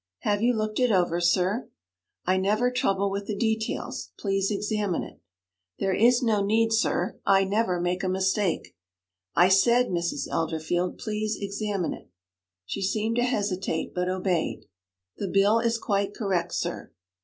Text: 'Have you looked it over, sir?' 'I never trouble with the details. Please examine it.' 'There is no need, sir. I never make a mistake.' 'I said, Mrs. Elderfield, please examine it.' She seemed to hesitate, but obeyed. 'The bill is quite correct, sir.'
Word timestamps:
'Have 0.21 0.41
you 0.41 0.55
looked 0.57 0.79
it 0.79 0.89
over, 0.91 1.21
sir?' 1.21 1.69
'I 2.25 2.37
never 2.37 2.71
trouble 2.71 3.11
with 3.11 3.27
the 3.27 3.35
details. 3.35 4.09
Please 4.17 4.49
examine 4.49 5.03
it.' 5.03 5.19
'There 5.77 5.93
is 5.93 6.23
no 6.23 6.43
need, 6.43 6.73
sir. 6.73 7.19
I 7.23 7.43
never 7.43 7.79
make 7.79 8.03
a 8.03 8.09
mistake.' 8.09 8.75
'I 9.35 9.49
said, 9.49 9.87
Mrs. 9.89 10.27
Elderfield, 10.27 10.97
please 10.97 11.37
examine 11.39 11.93
it.' 11.93 12.09
She 12.65 12.81
seemed 12.81 13.17
to 13.17 13.23
hesitate, 13.23 13.93
but 13.93 14.09
obeyed. 14.09 14.65
'The 15.17 15.27
bill 15.27 15.59
is 15.59 15.77
quite 15.77 16.15
correct, 16.15 16.55
sir.' 16.55 16.91